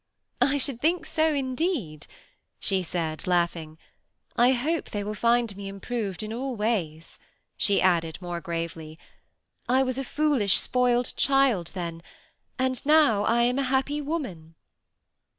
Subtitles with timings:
[0.41, 2.07] I should think so, indeed,"
[2.59, 3.75] she said, laughing.
[3.77, 3.79] '^
[4.35, 7.19] I hope they will find me improved in all ways,"
[7.55, 8.97] she added, more gravely.
[9.01, 9.03] '^
[9.69, 12.01] I was a foolish, spoiled child then,
[12.57, 14.55] and now I am a happy woman."